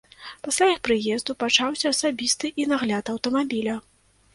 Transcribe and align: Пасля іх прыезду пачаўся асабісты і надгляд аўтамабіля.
Пасля 0.47 0.69
іх 0.75 0.79
прыезду 0.89 1.37
пачаўся 1.45 1.93
асабісты 1.95 2.55
і 2.63 2.71
надгляд 2.77 3.05
аўтамабіля. 3.17 3.83